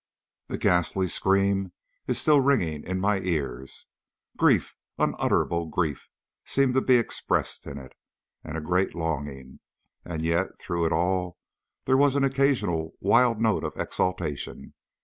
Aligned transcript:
The 0.47 0.57
ghastly 0.57 1.07
scream 1.07 1.73
is 2.07 2.19
still 2.19 2.41
ringing 2.41 2.83
in 2.87 2.99
my 2.99 3.19
ears. 3.19 3.85
Grief, 4.35 4.75
unutterable 4.97 5.67
grief, 5.67 6.09
seemed 6.43 6.73
to 6.73 6.81
be 6.81 6.95
expressed 6.95 7.67
in 7.67 7.77
it, 7.77 7.93
and 8.43 8.57
a 8.57 8.61
great 8.61 8.95
longing, 8.95 9.59
and 10.03 10.23
yet 10.23 10.57
through 10.57 10.87
it 10.87 10.91
all 10.91 11.37
there 11.85 11.97
was 11.97 12.15
an 12.15 12.23
occasional 12.23 12.95
wild 12.99 13.39
note 13.39 13.63
of 13.63 13.77
exultation. 13.77 14.73